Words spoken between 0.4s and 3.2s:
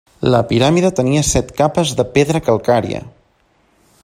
piràmide tenia set capes de pedra calcària.